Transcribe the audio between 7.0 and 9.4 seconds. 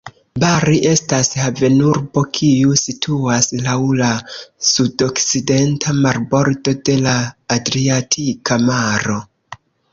la Adriatika Maro.